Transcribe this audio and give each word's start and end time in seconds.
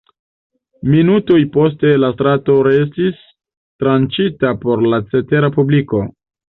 Minutoj 0.93 1.37
poste 1.57 1.91
la 2.05 2.09
strato 2.17 2.57
restis 2.71 3.23
tranĉita 3.85 4.59
por 4.67 4.87
la 4.93 5.05
cetera 5.15 5.57
publiko. 5.61 6.07